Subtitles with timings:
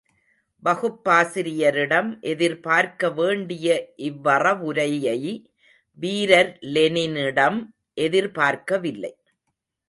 [0.63, 3.67] வகுப்பாசிரியரிடம் எதிர்பார்க்க வேண்டிய
[3.97, 5.19] இவ்வறவுரையை
[5.99, 7.59] வீரர் லெனினிடம்
[7.93, 9.13] எதிர்பார்க்கவில்லை.